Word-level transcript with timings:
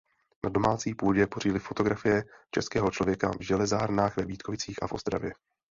Na 0.43 0.49
domácí 0.49 0.95
půdě 0.95 1.27
pořídili 1.27 1.59
fotografie 1.59 2.23
českého 2.55 2.91
člověka 2.91 3.31
v 3.39 3.41
železárnách 3.43 4.17
ve 4.17 4.25
Vítkovicích 4.25 4.83
a 4.83 4.87
v 4.87 4.91
Ostravě. 4.91 5.33